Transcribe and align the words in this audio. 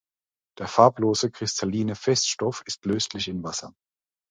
Der 0.57 0.67
farblose, 0.67 1.29
kristalline 1.29 1.93
Feststoff 1.95 2.63
ist 2.65 2.83
löslich 2.87 3.27
in 3.27 3.43
Wasser. 3.43 3.71